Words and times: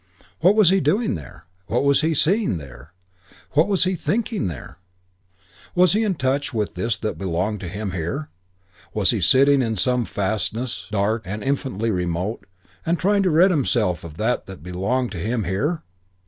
What 0.39 0.55
was 0.55 0.71
he 0.71 0.79
doing 0.79 1.13
there? 1.13 1.45
What 1.67 1.83
was 1.83 2.01
he 2.01 2.15
seeing 2.15 2.57
there? 2.57 2.91
What 3.51 3.67
was 3.67 3.83
he 3.83 3.93
thinking 3.95 4.47
there? 4.47 4.79
Was 5.75 5.93
he 5.93 6.03
in 6.03 6.15
touch 6.15 6.55
with 6.55 6.73
this 6.73 6.97
that 6.97 7.19
belonged 7.19 7.59
to 7.59 7.67
him 7.67 7.91
here? 7.91 8.29
Was 8.95 9.11
he 9.11 9.21
sitting 9.21 9.61
in 9.61 9.77
some 9.77 10.05
fastness, 10.05 10.87
dark 10.91 11.21
and 11.27 11.43
infinitely 11.43 11.91
remote, 11.91 12.47
and 12.83 12.97
trying 12.97 13.21
to 13.21 13.29
rid 13.29 13.51
himself 13.51 14.03
of 14.03 14.17
this 14.17 14.39
that 14.47 14.63
belonged 14.63 15.11
to 15.11 15.19
him 15.19 15.43
here? 15.43 15.83